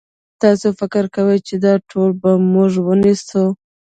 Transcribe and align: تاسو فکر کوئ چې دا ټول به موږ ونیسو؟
تاسو 0.41 0.67
فکر 0.79 1.03
کوئ 1.15 1.37
چې 1.47 1.55
دا 1.65 1.73
ټول 1.89 2.09
به 2.21 2.31
موږ 2.53 2.71
ونیسو؟ 2.87 3.43